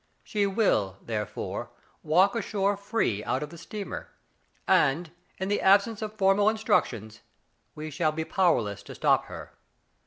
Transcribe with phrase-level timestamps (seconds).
[0.23, 1.69] She will, therefore,
[2.01, 4.09] walk ashore free out of the steamer,
[4.67, 7.21] and, in the absence of formal instructions,
[7.75, 9.53] we shall be powerless to stop her.